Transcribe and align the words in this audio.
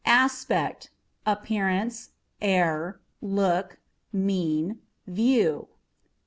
Aspect 0.03 0.89
â€" 1.27 1.33
appearance, 1.33 2.09
air, 2.41 2.99
look, 3.21 3.77
mien, 4.11 4.81
view. 5.05 5.67